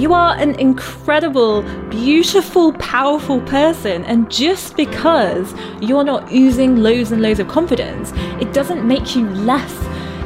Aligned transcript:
You 0.00 0.14
are 0.14 0.34
an 0.34 0.58
incredible, 0.58 1.60
beautiful, 1.90 2.72
powerful 2.72 3.42
person, 3.42 4.02
and 4.06 4.30
just 4.30 4.74
because 4.74 5.52
you're 5.82 6.04
not 6.04 6.32
oozing 6.32 6.76
loads 6.76 7.12
and 7.12 7.20
loads 7.20 7.38
of 7.38 7.48
confidence, 7.48 8.10
it 8.40 8.54
doesn't 8.54 8.88
make 8.88 9.14
you 9.14 9.28
less 9.28 9.70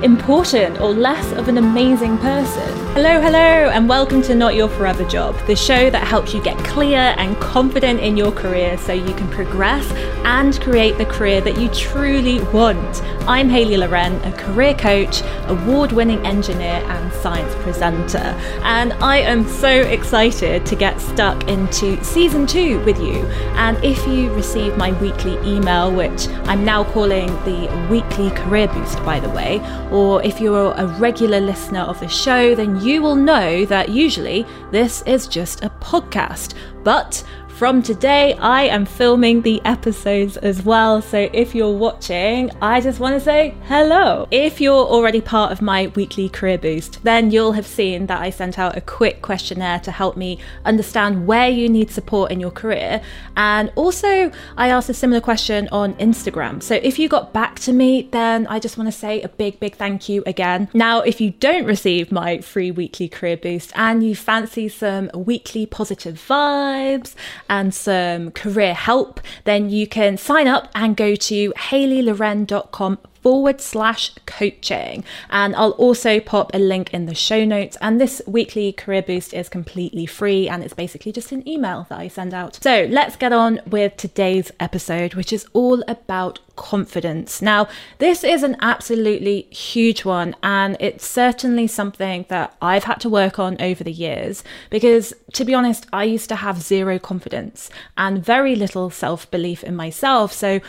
important 0.04 0.83
or 0.83 0.90
less 0.90 1.33
of 1.33 1.48
an 1.48 1.56
amazing 1.56 2.19
person. 2.19 2.85
Hello, 2.93 3.22
hello, 3.22 3.71
and 3.71 3.88
welcome 3.88 4.21
to 4.21 4.35
Not 4.35 4.54
Your 4.54 4.69
Forever 4.69 5.03
Job, 5.08 5.35
the 5.46 5.56
show 5.56 5.88
that 5.88 6.06
helps 6.06 6.35
you 6.35 6.42
get 6.42 6.58
clear 6.58 7.15
and 7.17 7.35
confident 7.38 8.01
in 8.01 8.14
your 8.14 8.31
career 8.31 8.77
so 8.77 8.92
you 8.92 9.14
can 9.14 9.27
progress 9.31 9.90
and 10.24 10.60
create 10.60 10.99
the 10.99 11.06
career 11.06 11.40
that 11.40 11.59
you 11.59 11.71
truly 11.71 12.40
want. 12.53 13.03
I'm 13.27 13.49
Hayley 13.49 13.78
Loren, 13.78 14.17
a 14.24 14.32
career 14.32 14.74
coach, 14.74 15.22
award 15.46 15.92
winning 15.92 16.24
engineer, 16.27 16.84
and 16.86 17.10
science 17.14 17.55
presenter, 17.62 18.18
and 18.62 18.92
I 18.95 19.20
am 19.20 19.48
so 19.48 19.70
excited 19.70 20.66
to 20.66 20.77
get 20.77 21.00
stuck 21.00 21.48
into 21.48 22.02
season 22.05 22.46
two 22.46 22.84
with 22.84 23.00
you. 23.00 23.24
And 23.56 23.82
if 23.82 24.06
you 24.06 24.30
receive 24.34 24.77
my 24.77 24.92
weekly 25.00 25.38
email, 25.38 25.91
which 25.91 26.28
I'm 26.45 26.62
now 26.62 26.84
calling 26.84 27.28
the 27.45 27.88
Weekly 27.91 28.30
Career 28.32 28.68
Boost, 28.68 29.02
by 29.05 29.18
the 29.18 29.30
way, 29.30 29.60
or 29.94 30.20
if 30.24 30.40
you're 30.40 30.72
a 30.72 30.88
regular 30.98 31.38
listener 31.38 31.82
of 31.82 32.00
the 32.00 32.08
show, 32.08 32.52
then 32.52 32.80
you 32.80 33.00
will 33.00 33.14
know 33.14 33.64
that 33.66 33.88
usually 33.88 34.44
this 34.72 35.02
is 35.02 35.28
just 35.28 35.62
a 35.62 35.70
podcast. 35.70 36.54
But 36.82 37.22
from 37.54 37.82
today, 37.84 38.34
I 38.34 38.64
am 38.64 38.84
filming 38.84 39.42
the 39.42 39.62
episodes 39.64 40.36
as 40.38 40.64
well. 40.64 41.00
So 41.00 41.30
if 41.32 41.54
you're 41.54 41.70
watching, 41.70 42.50
I 42.60 42.80
just 42.80 42.98
want 42.98 43.14
to 43.14 43.20
say 43.20 43.54
hello. 43.66 44.26
If 44.32 44.60
you're 44.60 44.74
already 44.74 45.20
part 45.20 45.52
of 45.52 45.62
my 45.62 45.86
weekly 45.95 46.28
career 46.28 46.59
boost, 46.59 47.04
then 47.04 47.30
you'll 47.30 47.52
have 47.52 47.66
seen 47.66 48.06
that 48.06 48.20
I 48.20 48.30
sent 48.30 48.59
out 48.59 48.76
a 48.76 48.80
quick 48.80 49.22
questionnaire 49.22 49.78
to 49.80 49.92
help 49.92 50.16
me 50.16 50.40
understand 50.64 51.28
where 51.28 51.48
you 51.48 51.68
need 51.68 51.92
support 51.92 52.32
in 52.32 52.40
your 52.40 52.50
career. 52.50 53.00
And 53.36 53.70
also, 53.76 54.32
I 54.57 54.68
asked 54.68 54.88
a 54.88 54.95
similar 54.95 55.20
question 55.20 55.68
on 55.70 55.95
Instagram. 55.95 56.60
So 56.60 56.74
if 56.74 56.98
you 56.98 57.09
got 57.09 57.32
back 57.32 57.60
to 57.60 57.73
me, 57.73 58.09
then 58.10 58.48
I 58.48 58.59
just 58.59 58.76
want 58.76 58.88
to 58.88 58.98
say 58.98 59.23
a 59.23 59.29
big, 59.29 59.60
big 59.60 59.76
thank 59.76 60.09
you 60.09 60.24
again. 60.26 60.68
Now, 60.74 61.02
if 61.02 61.20
you 61.20 61.30
don't 61.30 61.66
receive 61.66 62.10
my 62.10 62.40
free 62.40 62.73
weekly 62.73 63.09
career 63.09 63.36
boost 63.36 63.73
and 63.76 64.03
you 64.03 64.17
fancy 64.17 64.69
some 64.69 65.09
weekly 65.14 65.67
positive 65.67 66.17
vibes, 66.17 67.14
and 67.48 67.75
some 67.75 68.31
career 68.31 68.75
help, 68.75 69.20
then 69.45 69.70
you 69.70 69.87
can 69.87 70.17
sign 70.17 70.47
up 70.47 70.69
and 70.75 70.97
go 70.97 71.14
to 71.14 71.53
hayleyloren.com 71.53 72.98
forward 73.25 73.58
slash 73.58 74.11
coaching. 74.27 75.03
And 75.30 75.56
I'll 75.56 75.70
also 75.70 76.20
pop 76.20 76.55
a 76.55 76.58
link 76.58 76.92
in 76.92 77.06
the 77.06 77.14
show 77.14 77.42
notes. 77.47 77.78
And 77.80 77.98
this 77.98 78.20
weekly 78.27 78.70
career 78.70 79.00
boost 79.00 79.33
is 79.33 79.48
completely 79.48 80.05
free 80.05 80.47
and 80.47 80.62
it's 80.62 80.75
basically 80.75 81.11
just 81.11 81.33
an 81.33 81.48
email 81.48 81.86
that 81.89 81.98
I 81.98 82.08
send 82.08 82.34
out. 82.34 82.62
So 82.62 82.86
let's 82.91 83.17
get 83.17 83.33
on 83.33 83.62
with 83.67 83.97
today's 83.97 84.52
episode, 84.61 85.14
which 85.14 85.33
is 85.33 85.47
all 85.55 85.83
about 85.89 86.39
confidence. 86.56 87.41
Now, 87.41 87.67
this 87.98 88.22
is 88.25 88.42
an 88.42 88.56
absolutely 88.61 89.42
huge 89.50 90.05
one, 90.05 90.36
and 90.42 90.77
it's 90.78 91.06
certainly 91.06 91.67
something 91.67 92.27
that 92.28 92.55
I've 92.61 92.84
had 92.84 93.00
to 93.00 93.08
work 93.08 93.39
on 93.39 93.61
over 93.61 93.83
the 93.83 93.92
years 93.92 94.45
because, 94.70 95.14
to 95.33 95.45
be 95.45 95.55
honest, 95.55 95.86
I 95.92 96.05
used 96.05 96.28
to 96.28 96.36
have 96.36 96.62
zero 96.62 96.98
confidence 96.98 97.70
and 97.97 98.25
very 98.25 98.55
little 98.55 98.91
self 98.91 99.30
belief 99.30 99.64
in 99.64 99.75
myself. 99.75 100.33
So, 100.33 100.61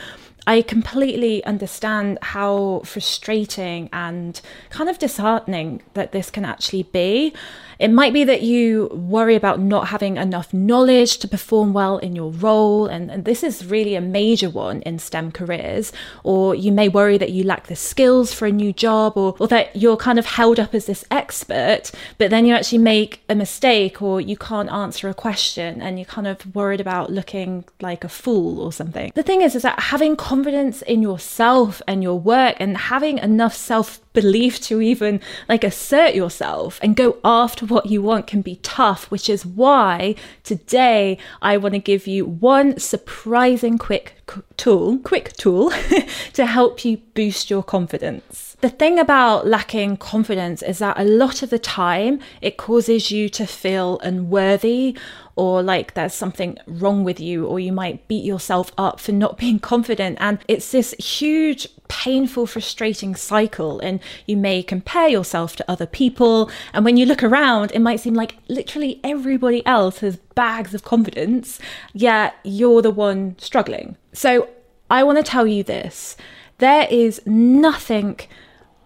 I 0.48 0.62
completely 0.62 1.44
understand 1.46 2.20
how 2.22 2.82
frustrating 2.86 3.90
and 3.92 4.40
kind 4.70 4.90
of 4.90 5.00
disheartening 5.00 5.82
that 5.94 6.12
this 6.12 6.30
can 6.30 6.46
actually 6.46 6.84
be. 6.84 7.34
It 7.80 7.90
might 7.90 8.14
be 8.14 8.24
that 8.24 8.42
you 8.42 8.88
worry 8.94 9.36
about 9.36 9.60
not 9.60 9.88
having 9.88 10.18
enough 10.18 10.54
knowledge 10.54 11.18
to 11.18 11.28
perform 11.28 11.74
well 11.74 11.98
in 11.98 12.16
your 12.16 12.32
role, 12.32 12.88
and, 12.88 13.12
and, 13.12 13.26
this 13.26 13.44
is 13.44 13.66
really 13.66 13.96
a 13.96 14.02
major 14.02 14.50
one 14.50 14.82
in 14.84 15.00
STEM 15.00 15.32
careers. 15.32 15.92
Or 16.24 16.56
you 16.56 16.72
may 16.72 16.88
worry 16.88 17.18
that 17.18 17.32
you 17.32 17.44
lack 17.44 17.68
the 17.68 17.76
skills 17.76 18.34
for 18.34 18.46
a 18.46 18.52
new 18.52 18.72
job, 18.72 19.18
or, 19.18 19.36
or 19.40 19.48
that 19.48 19.76
you're 19.76 19.98
kind 19.98 20.20
of 20.20 20.26
held 20.26 20.60
up 20.60 20.74
as 20.74 20.86
this 20.86 21.04
expert, 21.12 21.92
but 22.18 22.30
then 22.30 22.46
you 22.46 22.54
actually 22.54 22.78
make 22.78 23.24
a 23.28 23.36
mistake, 23.36 24.02
or 24.02 24.22
you 24.22 24.38
can't 24.38 24.72
answer 24.72 25.10
a 25.10 25.14
question, 25.14 25.82
and 25.82 25.98
you're 26.00 26.06
kind 26.06 26.28
of 26.28 26.56
worried 26.56 26.80
about 26.80 27.12
looking 27.12 27.66
like 27.82 28.04
a 28.04 28.10
fool 28.10 28.62
or 28.62 28.72
something. 28.72 29.12
The 29.16 29.24
thing 29.24 29.42
is, 29.42 29.56
is 29.56 29.64
that 29.64 29.80
having 29.80 30.16
confidence 30.36 30.82
in 30.82 31.02
yourself 31.02 31.82
and 31.88 32.04
your 32.04 32.20
work, 32.20 32.58
and 32.60 32.76
having 32.76 33.20
enough 33.20 33.56
self 33.56 34.05
belief 34.16 34.60
to 34.62 34.82
even 34.82 35.20
like 35.48 35.64
assert 35.64 36.16
yourself 36.16 36.80
and 36.82 36.96
go 36.96 37.18
after 37.24 37.66
what 37.66 37.86
you 37.86 38.02
want 38.02 38.26
can 38.26 38.42
be 38.42 38.56
tough, 38.64 39.12
which 39.12 39.30
is 39.30 39.46
why 39.46 40.16
today 40.44 41.18
I 41.42 41.58
want 41.58 41.74
to 41.74 41.80
give 41.80 42.08
you 42.08 42.26
one 42.26 42.80
surprising 42.80 43.78
quick 43.78 44.14
tool, 44.58 44.98
quick 45.00 45.34
tool 45.34 45.72
to 46.34 46.46
help 46.46 46.84
you 46.84 46.98
boost 47.14 47.50
your 47.50 47.62
confidence. 47.62 48.58
The 48.62 48.70
thing 48.70 48.98
about 48.98 49.46
lacking 49.46 49.98
confidence 49.98 50.64
is 50.64 50.80
that 50.80 51.00
a 51.00 51.04
lot 51.04 51.44
of 51.44 51.52
the 51.52 51.60
time 51.60 52.20
it 52.42 52.58
causes 52.58 53.12
you 53.12 53.30
to 53.30 53.46
feel 53.46 54.00
unworthy 54.00 54.98
or 55.36 55.62
like 55.62 55.94
there's 55.94 56.14
something 56.14 56.58
wrong 56.66 57.04
with 57.04 57.20
you, 57.20 57.46
or 57.46 57.60
you 57.60 57.72
might 57.72 58.08
beat 58.08 58.24
yourself 58.24 58.72
up 58.78 59.00
for 59.00 59.12
not 59.12 59.38
being 59.46 59.60
confident. 59.60 60.18
And 60.20 60.40
it's 60.48 60.72
this 60.72 60.94
huge, 60.94 61.68
painful, 61.88 62.48
frustrating 62.48 63.16
cycle. 63.16 63.80
And 63.80 64.00
you 64.26 64.38
may 64.38 64.64
compare 64.64 65.08
yourself 65.08 65.56
to 65.58 65.72
other 65.72 65.86
people. 65.86 66.50
And 66.74 66.86
when 66.86 66.98
you 66.98 67.06
look 67.06 67.24
around, 67.24 67.72
it 67.74 67.80
might 67.80 68.00
seem 68.00 68.14
like 68.14 68.38
literally 68.48 69.00
everybody 69.04 69.66
else 69.66 70.00
has 70.00 70.18
bags 70.18 70.74
of 70.74 70.84
confidence, 70.84 71.60
yet 71.94 72.36
you're 72.44 72.82
the 72.82 72.92
one 72.92 73.36
struggling. 73.40 73.98
So 74.14 74.50
I 74.90 75.04
want 75.04 75.18
to 75.18 75.24
tell 75.24 75.48
you 75.48 75.64
this 75.64 76.16
there 76.58 76.88
is 76.90 77.22
nothing 77.26 78.20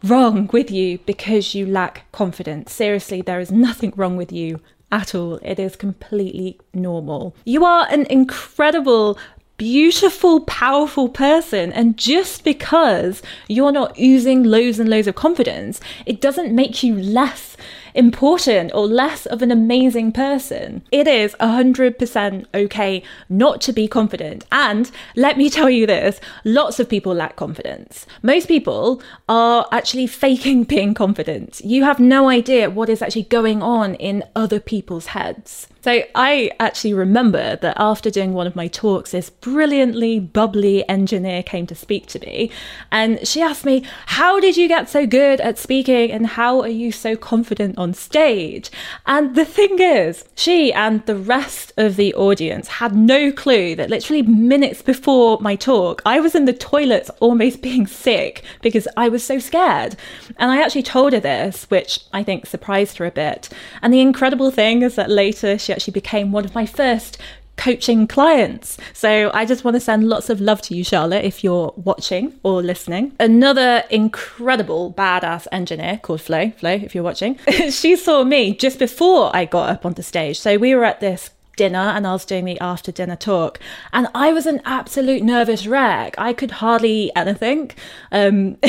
wrong 0.04 0.50
with 0.52 0.72
you 0.72 0.98
because 1.00 1.54
you 1.54 1.66
lack 1.66 2.10
confidence. 2.12 2.74
Seriously, 2.74 3.22
there 3.22 3.40
is 3.40 3.52
nothing 3.52 3.94
wrong 3.96 4.16
with 4.18 4.32
you 4.32 4.60
at 4.92 5.14
all. 5.14 5.36
It 5.44 5.60
is 5.60 5.76
completely 5.76 6.60
normal. 6.74 7.36
You 7.46 7.66
are 7.66 7.88
an 7.92 8.06
incredible 8.10 9.18
beautiful, 9.60 10.40
powerful 10.40 11.10
person. 11.10 11.72
And 11.74 11.98
just 11.98 12.44
because 12.44 13.22
you're 13.48 13.74
not 13.74 14.00
oozing 14.00 14.44
loads 14.44 14.80
and 14.80 14.90
loads 14.90 15.06
of 15.06 15.14
confidence, 15.14 15.80
it 16.08 16.22
doesn't 16.22 16.56
make 16.56 16.82
you 16.82 16.96
less 16.96 17.56
important 17.94 18.72
or 18.74 18.88
less 18.88 19.26
of 19.26 19.42
an 19.42 19.52
amazing 19.52 20.12
person. 20.12 20.82
It 20.92 21.08
is 21.08 21.36
100% 21.36 22.46
okay 22.54 23.04
not 23.28 23.62
to 23.62 23.74
be 23.74 23.88
confident. 23.88 24.46
And 24.52 24.90
let 25.16 25.38
me 25.38 25.50
tell 25.50 25.70
you 25.70 25.86
this 25.86 26.20
lots 26.44 26.80
of 26.80 26.90
people 26.90 27.14
lack 27.14 27.36
confidence. 27.36 28.06
Most 28.24 28.48
people 28.48 29.02
are 29.28 29.68
actually 29.72 30.08
faking 30.24 30.64
being 30.64 30.94
confident. 30.94 31.62
You 31.62 31.84
have 31.84 32.00
no 32.00 32.30
idea 32.30 32.70
what 32.70 32.90
is 32.90 33.02
actually 33.02 33.24
going 33.24 33.62
on 33.62 33.96
in 33.96 34.24
other 34.36 34.60
people's 34.60 35.08
heads. 35.08 35.68
So 35.82 36.04
I 36.14 36.52
actually 36.60 36.94
remember 36.94 37.56
that 37.56 37.76
after 37.78 38.10
doing 38.10 38.34
one 38.34 38.48
of 38.48 38.56
my 38.56 38.68
talks, 38.68 39.12
this 39.12 39.30
brilliantly 39.52 40.20
bubbly 40.20 40.88
engineer 40.88 41.42
came 41.44 41.66
to 41.68 41.76
speak 41.76 42.06
to 42.08 42.20
me 42.20 42.52
and 42.92 43.28
she 43.28 43.42
asked 43.42 43.66
me, 43.66 43.84
How 44.08 44.40
did 44.40 44.58
you 44.58 44.68
get 44.68 44.90
so 44.90 45.06
good 45.06 45.42
at 45.42 45.58
speaking 45.58 46.12
and 46.12 46.28
how 46.28 46.62
are 46.62 46.68
you 46.68 46.92
so 46.92 47.16
confident 47.16 47.78
on 47.78 47.94
stage? 47.94 48.70
And 49.06 49.36
the 49.36 49.46
thing 49.46 49.80
is, 49.80 50.26
she 50.36 50.72
and 50.72 51.06
the 51.06 51.16
rest 51.16 51.74
of 51.78 51.96
the 51.96 52.14
audience 52.14 52.68
had 52.68 52.96
no 52.96 53.32
clue 53.32 53.76
that 53.76 53.90
literally 53.90 54.22
minutes 54.22 54.82
before 54.82 55.40
my 55.42 55.56
talk, 55.56 56.02
I 56.06 56.20
was 56.20 56.36
in 56.36 56.46
the 56.46 56.54
toilets 56.54 57.10
almost 57.20 57.62
being 57.70 57.88
sick 57.88 58.44
because 58.62 58.88
I 58.96 59.10
was 59.10 59.24
so 59.24 59.40
scared. 59.40 59.96
And 60.38 60.52
I 60.52 60.62
actually 60.62 60.84
told 60.84 61.14
her 61.14 61.20
this, 61.20 61.66
which 61.70 62.02
I 62.14 62.24
think 62.24 62.46
surprised 62.46 62.98
her 62.98 63.06
a 63.06 63.12
bit. 63.12 63.50
And 63.82 63.94
the 63.94 64.02
incredible 64.02 64.52
thing 64.52 64.82
is 64.82 64.96
that 64.96 65.10
later 65.10 65.58
she 65.58 65.74
actually 65.74 65.94
became 65.94 66.32
one 66.32 66.46
of 66.46 66.56
my 66.56 66.66
first 66.66 67.18
coaching 67.60 68.08
clients. 68.08 68.78
So 68.94 69.30
I 69.34 69.46
just 69.46 69.66
want 69.66 69.76
to 69.76 69.82
send 69.82 70.08
lots 70.08 70.30
of 70.30 70.40
love 70.40 70.62
to 70.64 70.76
you, 70.76 70.84
Charlotte, 70.84 71.26
if 71.26 71.44
you're 71.44 71.74
watching 71.76 72.40
or 72.42 72.64
listening. 72.64 73.12
Another 73.20 73.84
incredible 73.90 74.94
badass 74.94 75.46
engineer 75.52 76.00
called 76.02 76.22
Flo, 76.22 76.52
Flo, 76.52 76.72
if 76.72 76.96
you're 76.96 77.04
watching, 77.04 77.38
she 77.70 77.98
saw 77.98 78.24
me 78.24 78.56
just 78.56 78.80
before 78.80 79.36
I 79.36 79.44
got 79.44 79.70
up 79.70 79.86
onto 79.86 80.02
stage. 80.02 80.40
So 80.40 80.58
we 80.58 80.74
were 80.74 80.86
at 80.86 81.02
this 81.02 81.32
dinner 81.58 81.78
and 81.78 82.08
I 82.08 82.14
was 82.14 82.24
doing 82.24 82.46
the 82.46 82.58
after 82.62 82.94
dinner 82.94 83.18
talk. 83.18 83.60
And 83.92 84.08
I 84.16 84.32
was 84.32 84.46
an 84.46 84.62
absolute 84.64 85.22
nervous 85.22 85.68
wreck. 85.68 86.16
I 86.18 86.32
could 86.32 86.52
hardly 86.52 86.92
eat 86.92 87.12
anything 87.18 87.72
because 88.10 88.32
um, 88.32 88.58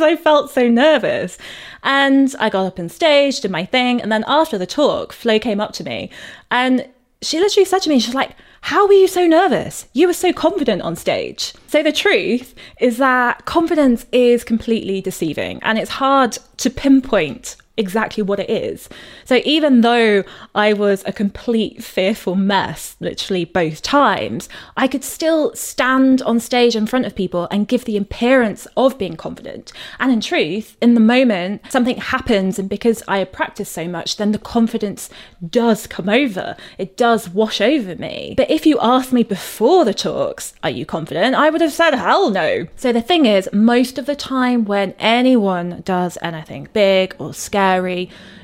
I 0.00 0.14
felt 0.14 0.52
so 0.52 0.68
nervous. 0.68 1.38
And 1.82 2.32
I 2.38 2.50
got 2.50 2.66
up 2.66 2.78
on 2.78 2.88
stage, 2.88 3.40
did 3.40 3.50
my 3.50 3.64
thing. 3.64 4.00
And 4.00 4.12
then 4.12 4.24
after 4.28 4.56
the 4.56 4.66
talk, 4.66 5.12
Flo 5.12 5.40
came 5.40 5.60
up 5.60 5.72
to 5.72 5.84
me 5.84 6.10
and 6.52 6.88
she 7.22 7.40
literally 7.40 7.64
said 7.64 7.82
to 7.82 7.88
me, 7.88 7.98
she's 7.98 8.14
like, 8.14 8.36
How 8.62 8.86
were 8.86 8.92
you 8.92 9.08
so 9.08 9.26
nervous? 9.26 9.86
You 9.92 10.06
were 10.06 10.12
so 10.12 10.32
confident 10.32 10.82
on 10.82 10.96
stage. 10.96 11.52
So 11.66 11.82
the 11.82 11.92
truth 11.92 12.54
is 12.80 12.98
that 12.98 13.44
confidence 13.44 14.06
is 14.12 14.44
completely 14.44 15.00
deceiving 15.00 15.60
and 15.62 15.78
it's 15.78 15.90
hard 15.90 16.38
to 16.58 16.70
pinpoint 16.70 17.56
exactly 17.78 18.22
what 18.22 18.40
it 18.40 18.50
is. 18.50 18.88
So 19.24 19.40
even 19.44 19.80
though 19.80 20.24
I 20.54 20.72
was 20.72 21.02
a 21.06 21.12
complete 21.12 21.82
fearful 21.82 22.34
mess, 22.34 22.96
literally 23.00 23.44
both 23.44 23.80
times, 23.80 24.48
I 24.76 24.88
could 24.88 25.04
still 25.04 25.54
stand 25.54 26.20
on 26.22 26.40
stage 26.40 26.76
in 26.76 26.86
front 26.86 27.06
of 27.06 27.14
people 27.14 27.48
and 27.50 27.68
give 27.68 27.84
the 27.84 27.96
appearance 27.96 28.66
of 28.76 28.98
being 28.98 29.16
confident. 29.16 29.72
And 29.98 30.12
in 30.12 30.20
truth, 30.20 30.76
in 30.82 30.94
the 30.94 31.00
moment, 31.00 31.62
something 31.70 31.96
happens, 31.96 32.58
and 32.58 32.68
because 32.68 33.02
I 33.06 33.18
had 33.18 33.32
practiced 33.32 33.72
so 33.72 33.86
much, 33.86 34.16
then 34.16 34.32
the 34.32 34.38
confidence 34.38 35.08
does 35.48 35.86
come 35.86 36.08
over. 36.08 36.56
It 36.76 36.96
does 36.96 37.28
wash 37.28 37.60
over 37.60 37.94
me. 37.94 38.34
But 38.36 38.50
if 38.50 38.66
you 38.66 38.78
asked 38.80 39.12
me 39.12 39.22
before 39.22 39.84
the 39.84 39.94
talks, 39.94 40.54
are 40.62 40.70
you 40.70 40.84
confident? 40.84 41.36
I 41.36 41.50
would 41.50 41.60
have 41.60 41.72
said, 41.72 41.94
hell 41.94 42.30
no. 42.30 42.66
So 42.76 42.92
the 42.92 43.02
thing 43.02 43.26
is, 43.26 43.48
most 43.52 43.98
of 43.98 44.06
the 44.06 44.16
time 44.16 44.64
when 44.64 44.94
anyone 44.98 45.82
does 45.84 46.18
anything 46.22 46.68
big 46.72 47.14
or 47.18 47.32
scary, 47.32 47.67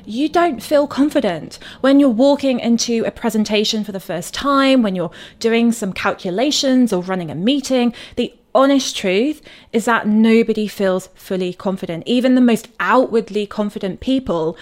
you 0.06 0.28
don't 0.28 0.62
feel 0.62 0.86
confident. 0.86 1.58
When 1.80 1.98
you're 1.98 2.10
walking 2.10 2.60
into 2.60 3.04
a 3.04 3.10
presentation 3.10 3.84
for 3.84 3.92
the 3.92 4.00
first 4.00 4.34
time, 4.34 4.82
when 4.82 4.94
you're 4.94 5.10
doing 5.38 5.72
some 5.72 5.92
calculations 5.92 6.92
or 6.92 7.02
running 7.02 7.30
a 7.30 7.34
meeting, 7.34 7.94
the 8.16 8.34
honest 8.54 8.96
truth 8.96 9.42
is 9.72 9.84
that 9.86 10.06
nobody 10.06 10.68
feels 10.68 11.08
fully 11.14 11.52
confident. 11.52 12.04
Even 12.06 12.34
the 12.34 12.40
most 12.40 12.68
outwardly 12.78 13.46
confident 13.46 14.00
people 14.00 14.56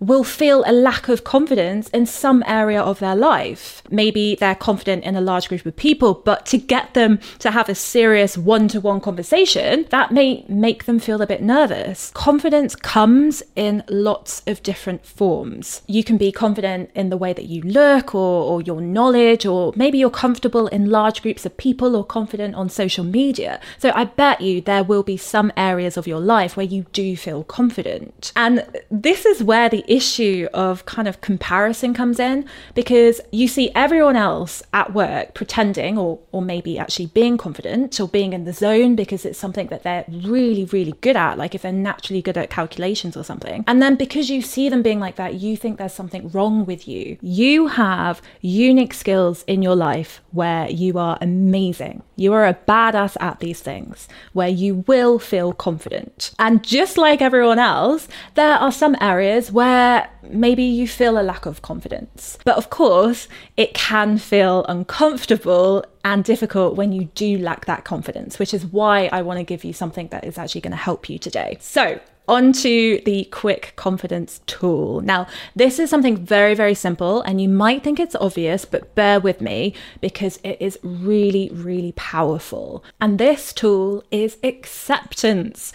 will 0.00 0.24
feel 0.24 0.62
a 0.66 0.72
lack 0.72 1.08
of 1.08 1.24
confidence 1.24 1.88
in 1.88 2.06
some 2.06 2.44
area 2.46 2.80
of 2.80 2.98
their 3.00 3.16
life. 3.16 3.82
Maybe 3.90 4.36
they're 4.36 4.54
confident 4.54 5.04
in 5.04 5.16
a 5.16 5.20
large 5.20 5.48
group 5.48 5.66
of 5.66 5.76
people, 5.76 6.14
but 6.14 6.46
to 6.46 6.58
get 6.58 6.94
them 6.94 7.18
to 7.40 7.50
have 7.50 7.68
a 7.68 7.74
serious 7.74 8.38
one 8.38 8.68
to 8.68 8.80
one 8.80 9.00
conversation, 9.00 9.86
that 9.90 10.12
may 10.12 10.44
make 10.48 10.84
them 10.84 10.98
feel 10.98 11.20
a 11.20 11.26
bit 11.26 11.42
nervous. 11.42 12.10
Confidence 12.14 12.76
comes 12.76 13.42
in 13.56 13.82
lots 13.88 14.42
of 14.46 14.62
different 14.62 15.04
forms. 15.04 15.82
You 15.86 16.04
can 16.04 16.16
be 16.16 16.30
confident 16.30 16.90
in 16.94 17.10
the 17.10 17.16
way 17.16 17.32
that 17.32 17.46
you 17.46 17.62
look 17.62 18.14
or, 18.14 18.44
or 18.44 18.62
your 18.62 18.80
knowledge, 18.80 19.46
or 19.46 19.72
maybe 19.74 19.98
you're 19.98 20.10
comfortable 20.10 20.68
in 20.68 20.90
large 20.90 21.22
groups 21.22 21.44
of 21.44 21.56
people 21.56 21.96
or 21.96 22.04
confident 22.04 22.54
on 22.54 22.68
social 22.68 23.04
media. 23.04 23.60
So 23.78 23.90
I 23.94 24.04
bet 24.04 24.40
you 24.40 24.60
there 24.60 24.84
will 24.84 25.02
be 25.02 25.16
some 25.16 25.52
areas 25.56 25.96
of 25.96 26.06
your 26.06 26.20
life 26.20 26.56
where 26.56 26.66
you 26.66 26.86
do 26.92 27.16
feel 27.16 27.42
confident. 27.44 28.32
And 28.36 28.64
this 28.90 29.26
is 29.26 29.42
where 29.42 29.68
the 29.68 29.84
issue 29.88 30.48
of 30.52 30.84
kind 30.86 31.08
of 31.08 31.20
comparison 31.20 31.94
comes 31.94 32.20
in 32.20 32.44
because 32.74 33.20
you 33.32 33.48
see 33.48 33.70
everyone 33.74 34.16
else 34.16 34.62
at 34.72 34.92
work 34.94 35.34
pretending 35.34 35.98
or 35.98 36.18
or 36.32 36.42
maybe 36.42 36.78
actually 36.78 37.06
being 37.06 37.36
confident 37.36 37.98
or 38.00 38.08
being 38.08 38.32
in 38.32 38.44
the 38.44 38.52
zone 38.52 38.94
because 38.94 39.24
it's 39.24 39.38
something 39.38 39.68
that 39.68 39.82
they're 39.82 40.04
really 40.08 40.64
really 40.66 40.94
good 41.00 41.16
at 41.16 41.38
like 41.38 41.54
if 41.54 41.62
they're 41.62 41.72
naturally 41.72 42.22
good 42.22 42.36
at 42.36 42.50
calculations 42.50 43.16
or 43.16 43.24
something. 43.24 43.64
And 43.66 43.80
then 43.82 43.96
because 43.96 44.30
you 44.30 44.42
see 44.42 44.68
them 44.68 44.82
being 44.82 45.00
like 45.00 45.16
that 45.16 45.34
you 45.34 45.56
think 45.56 45.78
there's 45.78 45.92
something 45.92 46.28
wrong 46.30 46.64
with 46.66 46.86
you. 46.86 47.16
You 47.20 47.68
have 47.68 48.20
unique 48.40 48.94
skills 48.94 49.44
in 49.46 49.62
your 49.62 49.76
life 49.76 50.20
where 50.32 50.68
you 50.70 50.98
are 50.98 51.18
amazing. 51.20 52.02
You 52.16 52.32
are 52.34 52.46
a 52.46 52.54
badass 52.54 53.16
at 53.20 53.40
these 53.40 53.60
things 53.60 54.08
where 54.32 54.48
you 54.48 54.84
will 54.86 55.18
feel 55.18 55.52
confident. 55.52 56.32
And 56.38 56.62
just 56.62 56.98
like 56.98 57.22
everyone 57.22 57.58
else 57.58 58.08
there 58.34 58.56
are 58.56 58.72
some 58.72 58.96
areas 59.00 59.50
where 59.50 59.77
where 59.78 60.10
maybe 60.22 60.64
you 60.64 60.88
feel 60.88 61.20
a 61.20 61.22
lack 61.22 61.46
of 61.46 61.62
confidence. 61.62 62.36
But 62.44 62.56
of 62.56 62.68
course, 62.68 63.28
it 63.56 63.74
can 63.74 64.18
feel 64.18 64.64
uncomfortable 64.68 65.84
and 66.04 66.24
difficult 66.24 66.74
when 66.76 66.90
you 66.92 67.04
do 67.14 67.38
lack 67.38 67.66
that 67.66 67.84
confidence, 67.84 68.40
which 68.40 68.52
is 68.52 68.66
why 68.66 69.08
I 69.12 69.22
want 69.22 69.38
to 69.38 69.44
give 69.44 69.62
you 69.62 69.72
something 69.72 70.08
that 70.08 70.24
is 70.24 70.36
actually 70.36 70.62
going 70.62 70.72
to 70.72 70.84
help 70.88 71.08
you 71.08 71.18
today. 71.18 71.58
So, 71.60 72.00
onto 72.26 73.00
the 73.04 73.24
quick 73.32 73.72
confidence 73.76 74.40
tool. 74.46 75.00
Now, 75.00 75.26
this 75.56 75.78
is 75.78 75.88
something 75.88 76.16
very, 76.16 76.54
very 76.54 76.74
simple, 76.74 77.22
and 77.22 77.40
you 77.40 77.48
might 77.48 77.82
think 77.82 77.98
it's 77.98 78.16
obvious, 78.16 78.64
but 78.66 78.94
bear 78.94 79.18
with 79.18 79.40
me 79.40 79.74
because 80.00 80.38
it 80.44 80.58
is 80.60 80.78
really, 80.82 81.50
really 81.54 81.92
powerful. 81.92 82.84
And 83.00 83.18
this 83.18 83.52
tool 83.54 84.04
is 84.10 84.36
acceptance. 84.42 85.72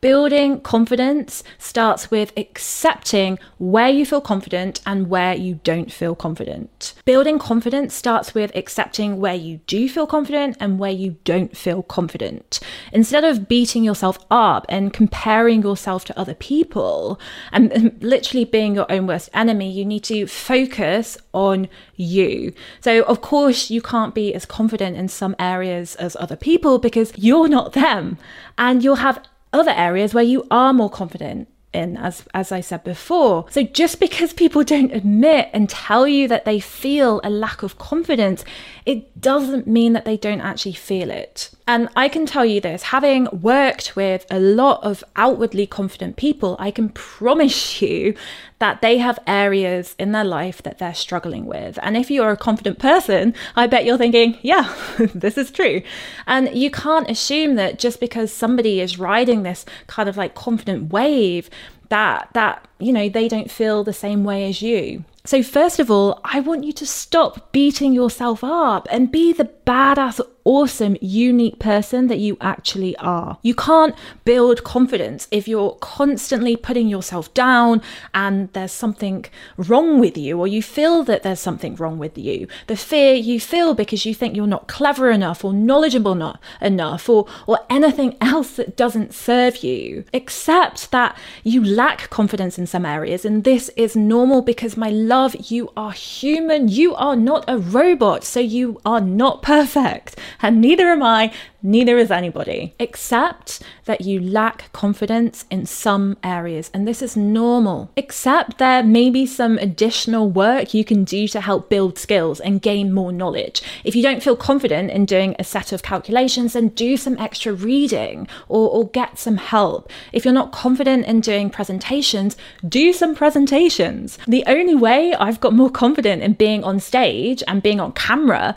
Building 0.00 0.62
confidence 0.62 1.44
starts 1.58 2.10
with 2.10 2.32
accepting 2.34 3.38
where 3.58 3.90
you 3.90 4.06
feel 4.06 4.22
confident 4.22 4.80
and 4.86 5.10
where 5.10 5.34
you 5.34 5.60
don't 5.62 5.92
feel 5.92 6.14
confident. 6.14 6.94
Building 7.04 7.38
confidence 7.38 7.92
starts 7.92 8.34
with 8.34 8.50
accepting 8.54 9.20
where 9.20 9.34
you 9.34 9.60
do 9.66 9.90
feel 9.90 10.06
confident 10.06 10.56
and 10.58 10.78
where 10.78 10.90
you 10.90 11.16
don't 11.24 11.54
feel 11.54 11.82
confident. 11.82 12.60
Instead 12.92 13.24
of 13.24 13.46
beating 13.46 13.84
yourself 13.84 14.18
up 14.30 14.64
and 14.70 14.94
comparing 14.94 15.60
yourself 15.60 16.06
to 16.06 16.18
other 16.18 16.34
people 16.34 17.20
and 17.52 18.02
literally 18.02 18.46
being 18.46 18.74
your 18.74 18.90
own 18.90 19.06
worst 19.06 19.28
enemy, 19.34 19.70
you 19.70 19.84
need 19.84 20.04
to 20.04 20.26
focus 20.26 21.18
on 21.34 21.68
you. 21.96 22.54
So, 22.80 23.02
of 23.02 23.20
course, 23.20 23.68
you 23.68 23.82
can't 23.82 24.14
be 24.14 24.32
as 24.34 24.46
confident 24.46 24.96
in 24.96 25.08
some 25.08 25.36
areas 25.38 25.94
as 25.96 26.16
other 26.16 26.36
people 26.36 26.78
because 26.78 27.12
you're 27.16 27.48
not 27.48 27.74
them 27.74 28.16
and 28.56 28.82
you'll 28.82 28.96
have 28.96 29.22
other 29.52 29.72
areas 29.72 30.14
where 30.14 30.24
you 30.24 30.46
are 30.50 30.72
more 30.72 30.90
confident 30.90 31.48
in 31.72 31.96
as 31.96 32.24
as 32.34 32.50
I 32.52 32.60
said 32.60 32.82
before. 32.84 33.46
So 33.50 33.62
just 33.62 34.00
because 34.00 34.32
people 34.32 34.64
don't 34.64 34.92
admit 34.92 35.50
and 35.52 35.68
tell 35.68 36.06
you 36.06 36.26
that 36.28 36.44
they 36.44 36.60
feel 36.60 37.20
a 37.22 37.30
lack 37.30 37.62
of 37.62 37.78
confidence, 37.78 38.44
it 38.86 39.20
doesn't 39.20 39.66
mean 39.66 39.92
that 39.92 40.04
they 40.04 40.16
don't 40.16 40.40
actually 40.40 40.72
feel 40.72 41.10
it. 41.10 41.50
And 41.68 41.88
I 41.94 42.08
can 42.08 42.26
tell 42.26 42.44
you 42.44 42.60
this, 42.60 42.82
having 42.82 43.28
worked 43.30 43.94
with 43.94 44.26
a 44.30 44.40
lot 44.40 44.82
of 44.82 45.04
outwardly 45.14 45.68
confident 45.68 46.16
people, 46.16 46.56
I 46.58 46.72
can 46.72 46.88
promise 46.88 47.80
you 47.82 48.14
that 48.58 48.82
they 48.82 48.98
have 48.98 49.18
areas 49.26 49.94
in 49.98 50.12
their 50.12 50.24
life 50.24 50.62
that 50.62 50.78
they're 50.78 50.94
struggling 50.94 51.46
with. 51.46 51.78
And 51.82 51.96
if 51.96 52.10
you're 52.10 52.30
a 52.30 52.36
confident 52.36 52.78
person, 52.78 53.34
I 53.56 53.66
bet 53.66 53.84
you're 53.84 53.96
thinking, 53.96 54.36
yeah, 54.42 54.74
this 55.14 55.38
is 55.38 55.50
true. 55.50 55.82
And 56.26 56.54
you 56.54 56.70
can't 56.70 57.08
assume 57.08 57.54
that 57.54 57.78
just 57.78 58.00
because 58.00 58.32
somebody 58.32 58.80
is 58.80 58.98
riding 58.98 59.44
this 59.44 59.64
kind 59.86 60.08
of 60.08 60.16
like 60.16 60.34
confident 60.34 60.92
wave, 60.92 61.48
that 61.90 62.30
that 62.32 62.66
you 62.78 62.92
know 62.92 63.08
they 63.08 63.28
don't 63.28 63.50
feel 63.50 63.84
the 63.84 63.92
same 63.92 64.24
way 64.24 64.48
as 64.48 64.62
you. 64.62 65.04
So, 65.24 65.42
first 65.42 65.78
of 65.78 65.90
all, 65.90 66.20
I 66.24 66.40
want 66.40 66.64
you 66.64 66.72
to 66.72 66.86
stop 66.86 67.52
beating 67.52 67.92
yourself 67.92 68.42
up 68.42 68.88
and 68.90 69.12
be 69.12 69.34
the 69.34 69.50
badass, 69.66 70.20
awesome, 70.44 70.96
unique 71.00 71.58
person 71.58 72.06
that 72.08 72.18
you 72.18 72.36
actually 72.40 72.96
are. 72.96 73.38
You 73.42 73.54
can't 73.54 73.94
build 74.24 74.64
confidence 74.64 75.28
if 75.30 75.46
you're 75.46 75.76
constantly 75.80 76.56
putting 76.56 76.88
yourself 76.88 77.32
down 77.34 77.82
and 78.14 78.52
there's 78.52 78.72
something 78.72 79.26
wrong 79.56 79.98
with 79.98 80.16
you, 80.16 80.38
or 80.38 80.46
you 80.46 80.62
feel 80.62 81.02
that 81.04 81.22
there's 81.22 81.40
something 81.40 81.76
wrong 81.76 81.98
with 81.98 82.16
you. 82.16 82.46
The 82.66 82.76
fear 82.76 83.14
you 83.14 83.40
feel 83.40 83.74
because 83.74 84.06
you 84.06 84.14
think 84.14 84.36
you're 84.36 84.46
not 84.46 84.68
clever 84.68 85.10
enough 85.10 85.44
or 85.44 85.52
knowledgeable 85.52 86.14
not 86.14 86.40
enough 86.60 87.08
or, 87.08 87.26
or 87.46 87.58
anything 87.68 88.16
else 88.20 88.56
that 88.56 88.76
doesn't 88.76 89.14
serve 89.14 89.62
you. 89.62 90.04
Accept 90.14 90.90
that 90.90 91.16
you 91.44 91.64
lack 91.64 92.10
confidence 92.10 92.58
in 92.58 92.66
some 92.66 92.86
areas, 92.86 93.24
and 93.24 93.44
this 93.44 93.70
is 93.76 93.96
normal 93.96 94.42
because 94.42 94.76
my 94.76 94.90
love, 94.90 95.34
you 95.50 95.70
are 95.76 95.92
human. 95.92 96.68
You 96.68 96.94
are 96.94 97.16
not 97.16 97.44
a 97.48 97.58
robot, 97.58 98.24
so 98.24 98.40
you 98.40 98.80
are 98.84 99.00
not 99.00 99.42
perfect. 99.42 100.16
And 100.42 100.60
neither 100.60 100.88
am 100.88 101.02
I, 101.02 101.32
neither 101.62 101.98
is 101.98 102.10
anybody. 102.10 102.74
Accept 102.80 103.62
that 103.84 104.02
you 104.02 104.20
lack 104.20 104.72
confidence 104.72 105.44
in 105.50 105.66
some 105.66 106.16
areas, 106.22 106.70
and 106.72 106.86
this 106.86 107.02
is 107.02 107.16
normal. 107.16 107.90
Accept 107.96 108.58
there 108.58 108.82
may 108.82 109.10
be 109.10 109.26
some 109.26 109.58
additional 109.58 110.30
work 110.30 110.74
you 110.74 110.84
can 110.84 111.04
do 111.04 111.28
to 111.28 111.40
help 111.40 111.68
build 111.68 111.98
skills 111.98 112.40
and 112.40 112.62
gain 112.62 112.92
more 112.92 113.12
knowledge. 113.12 113.62
If 113.84 113.94
you 113.94 114.02
don't 114.02 114.22
feel 114.22 114.36
confident 114.36 114.90
in 114.90 115.04
doing 115.04 115.36
a 115.38 115.44
set 115.44 115.72
of 115.72 115.82
calculations, 115.82 116.52
then 116.52 116.68
do 116.68 116.96
some 116.96 117.18
extra 117.18 117.52
reading 117.52 118.28
or, 118.48 118.68
or 118.70 118.88
get 118.88 119.18
some 119.18 119.36
help. 119.36 119.90
If 120.12 120.24
you're 120.24 120.34
not 120.34 120.52
confident 120.52 121.06
in 121.06 121.20
doing 121.20 121.50
presentations, 121.50 122.36
do 122.66 122.92
some 122.92 123.14
presentations. 123.14 124.18
The 124.26 124.44
only 124.46 124.74
way 124.74 125.14
I've 125.14 125.40
got 125.40 125.52
more 125.52 125.70
confident 125.70 126.22
in 126.22 126.34
being 126.34 126.64
on 126.64 126.80
stage 126.80 127.42
and 127.46 127.62
being 127.62 127.80
on 127.80 127.92
camera 127.92 128.54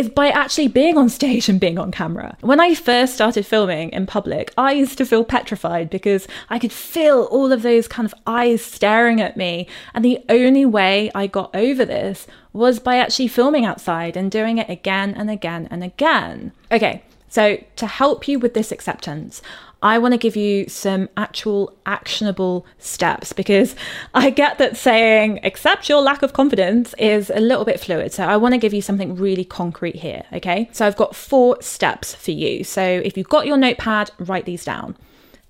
is 0.00 0.08
by 0.08 0.30
actually 0.30 0.66
being 0.66 0.96
on 0.96 1.10
stage 1.10 1.50
and 1.50 1.60
being 1.60 1.78
on 1.78 1.92
camera. 1.92 2.34
When 2.40 2.58
I 2.58 2.74
first 2.74 3.12
started 3.12 3.44
filming 3.44 3.90
in 3.90 4.06
public, 4.06 4.50
I 4.56 4.72
used 4.72 4.96
to 4.96 5.04
feel 5.04 5.24
petrified 5.24 5.90
because 5.90 6.26
I 6.48 6.58
could 6.58 6.72
feel 6.72 7.24
all 7.24 7.52
of 7.52 7.60
those 7.60 7.86
kind 7.86 8.06
of 8.06 8.14
eyes 8.26 8.64
staring 8.64 9.20
at 9.20 9.36
me. 9.36 9.68
And 9.92 10.02
the 10.02 10.24
only 10.30 10.64
way 10.64 11.10
I 11.14 11.26
got 11.26 11.54
over 11.54 11.84
this 11.84 12.26
was 12.54 12.80
by 12.80 12.96
actually 12.96 13.28
filming 13.28 13.66
outside 13.66 14.16
and 14.16 14.30
doing 14.30 14.56
it 14.56 14.70
again 14.70 15.14
and 15.14 15.30
again 15.30 15.68
and 15.70 15.84
again. 15.84 16.52
Okay, 16.72 17.02
so 17.28 17.62
to 17.76 17.86
help 17.86 18.26
you 18.26 18.38
with 18.38 18.54
this 18.54 18.72
acceptance, 18.72 19.42
I 19.82 19.98
want 19.98 20.12
to 20.12 20.18
give 20.18 20.36
you 20.36 20.68
some 20.68 21.08
actual 21.16 21.74
actionable 21.86 22.66
steps 22.78 23.32
because 23.32 23.74
I 24.14 24.30
get 24.30 24.58
that 24.58 24.76
saying 24.76 25.40
accept 25.42 25.88
your 25.88 26.02
lack 26.02 26.22
of 26.22 26.32
confidence 26.32 26.94
is 26.98 27.30
a 27.30 27.40
little 27.40 27.64
bit 27.64 27.80
fluid. 27.80 28.12
So 28.12 28.24
I 28.24 28.36
want 28.36 28.54
to 28.54 28.58
give 28.58 28.74
you 28.74 28.82
something 28.82 29.16
really 29.16 29.44
concrete 29.44 29.96
here. 29.96 30.24
Okay. 30.32 30.68
So 30.72 30.86
I've 30.86 30.96
got 30.96 31.16
four 31.16 31.56
steps 31.60 32.14
for 32.14 32.32
you. 32.32 32.64
So 32.64 32.82
if 32.82 33.16
you've 33.16 33.28
got 33.28 33.46
your 33.46 33.56
notepad, 33.56 34.10
write 34.18 34.44
these 34.44 34.64
down. 34.64 34.96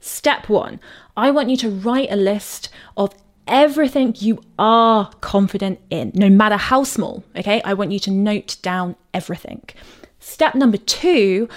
Step 0.00 0.49
one 0.49 0.80
I 1.16 1.30
want 1.30 1.50
you 1.50 1.56
to 1.58 1.68
write 1.70 2.10
a 2.10 2.16
list 2.16 2.70
of 2.96 3.12
everything 3.46 4.14
you 4.18 4.40
are 4.58 5.10
confident 5.20 5.80
in, 5.90 6.12
no 6.14 6.30
matter 6.30 6.56
how 6.56 6.84
small. 6.84 7.25
Okay, 7.37 7.60
I 7.62 7.75
want 7.75 7.92
you 7.92 7.99
to 8.00 8.10
note 8.10 8.56
down 8.62 8.96
everything. 9.12 9.62
Step 10.20 10.54
number 10.54 10.76
two, 10.76 11.49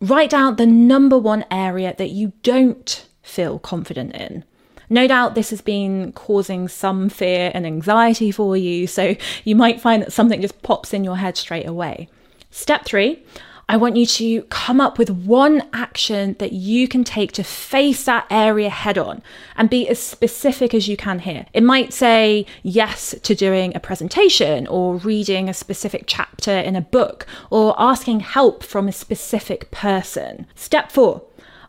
write 0.00 0.30
down 0.30 0.56
the 0.56 0.66
number 0.66 1.18
one 1.18 1.44
area 1.50 1.94
that 1.98 2.10
you 2.10 2.32
don't 2.42 3.06
feel 3.22 3.58
confident 3.58 4.14
in. 4.14 4.44
No 4.88 5.06
doubt 5.06 5.34
this 5.34 5.50
has 5.50 5.60
been 5.60 6.12
causing 6.12 6.66
some 6.66 7.08
fear 7.08 7.52
and 7.54 7.64
anxiety 7.64 8.32
for 8.32 8.56
you, 8.56 8.88
so 8.88 9.14
you 9.44 9.54
might 9.54 9.80
find 9.80 10.02
that 10.02 10.12
something 10.12 10.40
just 10.40 10.62
pops 10.62 10.92
in 10.92 11.04
your 11.04 11.16
head 11.16 11.36
straight 11.36 11.66
away. 11.66 12.08
Step 12.50 12.84
three, 12.84 13.22
I 13.70 13.76
want 13.76 13.94
you 13.94 14.04
to 14.04 14.42
come 14.48 14.80
up 14.80 14.98
with 14.98 15.10
one 15.10 15.62
action 15.72 16.34
that 16.40 16.50
you 16.50 16.88
can 16.88 17.04
take 17.04 17.30
to 17.34 17.44
face 17.44 18.02
that 18.02 18.26
area 18.28 18.68
head 18.68 18.98
on 18.98 19.22
and 19.54 19.70
be 19.70 19.88
as 19.88 20.00
specific 20.00 20.74
as 20.74 20.88
you 20.88 20.96
can 20.96 21.20
here. 21.20 21.46
It 21.52 21.62
might 21.62 21.92
say 21.92 22.46
yes 22.64 23.14
to 23.22 23.32
doing 23.32 23.76
a 23.76 23.78
presentation 23.78 24.66
or 24.66 24.96
reading 24.96 25.48
a 25.48 25.54
specific 25.54 26.02
chapter 26.08 26.50
in 26.50 26.74
a 26.74 26.80
book 26.80 27.26
or 27.48 27.76
asking 27.78 28.20
help 28.20 28.64
from 28.64 28.88
a 28.88 28.92
specific 28.92 29.70
person. 29.70 30.46
Step 30.56 30.90
four, 30.90 31.22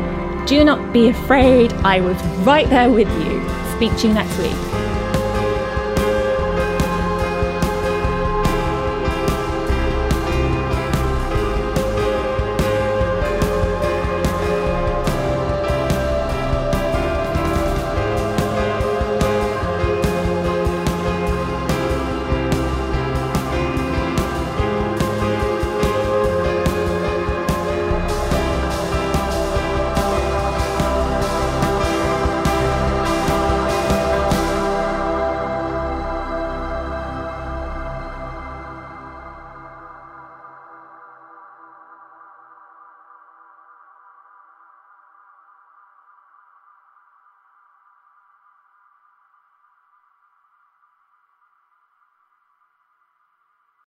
Do 0.46 0.64
not 0.64 0.94
be 0.94 1.10
afraid. 1.10 1.74
I 1.74 2.02
was 2.02 2.22
right 2.46 2.70
there 2.70 2.90
with 2.92 3.10
you. 3.26 3.50
Speak 3.76 3.96
to 4.02 4.08
you 4.08 4.14
next 4.14 4.38
week. 4.38 5.05